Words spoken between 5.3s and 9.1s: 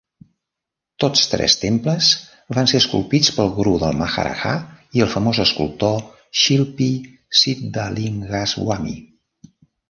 escultor Shilpi Siddalingaswamy.